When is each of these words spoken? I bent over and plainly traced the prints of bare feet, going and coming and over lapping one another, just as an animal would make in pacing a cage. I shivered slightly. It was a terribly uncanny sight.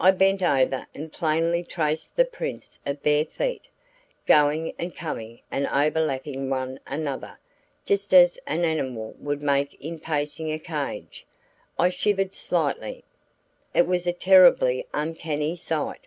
I 0.00 0.12
bent 0.12 0.40
over 0.40 0.86
and 0.94 1.12
plainly 1.12 1.62
traced 1.62 2.16
the 2.16 2.24
prints 2.24 2.80
of 2.86 3.02
bare 3.02 3.26
feet, 3.26 3.68
going 4.24 4.72
and 4.78 4.96
coming 4.96 5.42
and 5.50 5.66
over 5.68 6.00
lapping 6.00 6.48
one 6.48 6.80
another, 6.86 7.38
just 7.84 8.14
as 8.14 8.38
an 8.46 8.64
animal 8.64 9.14
would 9.18 9.42
make 9.42 9.74
in 9.78 10.00
pacing 10.00 10.50
a 10.50 10.58
cage. 10.58 11.26
I 11.78 11.90
shivered 11.90 12.34
slightly. 12.34 13.04
It 13.74 13.86
was 13.86 14.06
a 14.06 14.14
terribly 14.14 14.86
uncanny 14.94 15.54
sight. 15.54 16.06